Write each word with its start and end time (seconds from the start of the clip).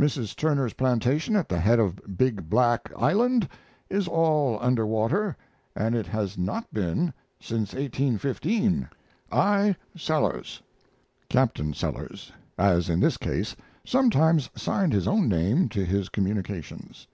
Mrs. 0.00 0.34
Turner's 0.34 0.72
plantation 0.72 1.36
at 1.36 1.50
the 1.50 1.60
head 1.60 1.78
of 1.78 2.00
Big 2.16 2.48
Black 2.48 2.90
Island 2.96 3.46
is 3.90 4.08
all 4.08 4.56
under 4.62 4.86
water, 4.86 5.36
and 5.74 5.94
it 5.94 6.06
has 6.06 6.38
not 6.38 6.72
been 6.72 7.12
since 7.38 7.74
1815. 7.74 8.88
I. 9.30 9.76
SELLERS. 9.94 10.62
[Captain 11.28 11.74
Sellers, 11.74 12.32
as 12.56 12.88
in 12.88 13.00
this 13.00 13.18
case, 13.18 13.54
sometimes 13.84 14.48
signed 14.54 14.94
his 14.94 15.06
own 15.06 15.28
name 15.28 15.68
to 15.68 15.84
his 15.84 16.08
communications. 16.08 17.06